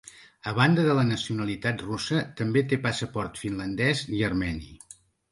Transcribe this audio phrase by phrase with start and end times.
[0.51, 4.73] A banda de la nacionalitat russa, també té passaport finlandès i armeni.